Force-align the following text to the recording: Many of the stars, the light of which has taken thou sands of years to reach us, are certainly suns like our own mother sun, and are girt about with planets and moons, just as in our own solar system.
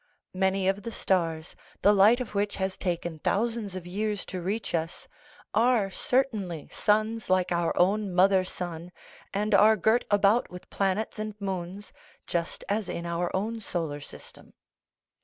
Many 0.33 0.67
of 0.67 0.81
the 0.81 0.91
stars, 0.91 1.55
the 1.83 1.93
light 1.93 2.19
of 2.19 2.33
which 2.33 2.55
has 2.55 2.75
taken 2.75 3.21
thou 3.23 3.47
sands 3.47 3.75
of 3.75 3.85
years 3.85 4.25
to 4.25 4.41
reach 4.41 4.73
us, 4.73 5.07
are 5.53 5.91
certainly 5.91 6.69
suns 6.71 7.29
like 7.29 7.51
our 7.51 7.77
own 7.77 8.11
mother 8.11 8.43
sun, 8.43 8.91
and 9.31 9.53
are 9.53 9.77
girt 9.77 10.03
about 10.09 10.49
with 10.49 10.71
planets 10.71 11.19
and 11.19 11.39
moons, 11.39 11.93
just 12.25 12.63
as 12.67 12.89
in 12.89 13.05
our 13.05 13.29
own 13.35 13.61
solar 13.61 14.01
system. 14.01 14.55